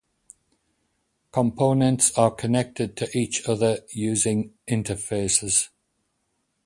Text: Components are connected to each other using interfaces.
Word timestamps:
Components 1.31 2.17
are 2.17 2.31
connected 2.31 2.97
to 2.97 3.15
each 3.15 3.47
other 3.47 3.81
using 3.91 4.55
interfaces. 4.67 5.67